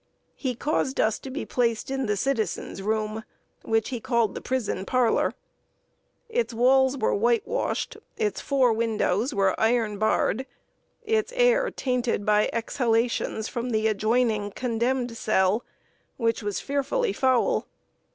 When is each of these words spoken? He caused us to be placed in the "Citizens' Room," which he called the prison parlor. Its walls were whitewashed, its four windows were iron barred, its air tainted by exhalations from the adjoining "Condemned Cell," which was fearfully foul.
He 0.33 0.55
caused 0.55 0.99
us 0.99 1.19
to 1.19 1.29
be 1.29 1.45
placed 1.45 1.91
in 1.91 2.07
the 2.07 2.17
"Citizens' 2.17 2.81
Room," 2.81 3.23
which 3.61 3.89
he 3.89 3.99
called 3.99 4.33
the 4.33 4.41
prison 4.41 4.83
parlor. 4.83 5.35
Its 6.27 6.55
walls 6.55 6.97
were 6.97 7.13
whitewashed, 7.13 7.97
its 8.17 8.41
four 8.41 8.73
windows 8.73 9.31
were 9.31 9.53
iron 9.61 9.99
barred, 9.99 10.47
its 11.05 11.31
air 11.35 11.69
tainted 11.69 12.25
by 12.25 12.49
exhalations 12.51 13.47
from 13.47 13.69
the 13.69 13.85
adjoining 13.85 14.49
"Condemned 14.55 15.15
Cell," 15.15 15.63
which 16.17 16.41
was 16.41 16.59
fearfully 16.59 17.13
foul. 17.13 17.67